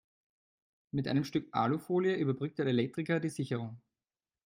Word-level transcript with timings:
Mit 0.89 1.07
einem 1.07 1.23
Stück 1.23 1.49
Alufolie 1.51 2.15
überbrückte 2.15 2.63
der 2.63 2.71
Elektriker 2.71 3.19
die 3.19 3.29
Sicherung. 3.29 3.79